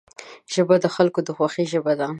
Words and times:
ژبه 0.53 0.75
د 0.83 0.85
خلکو 0.95 1.19
د 1.27 1.29
خوښۍ 1.37 1.65
ژبه 1.73 1.93
ده 1.99 2.07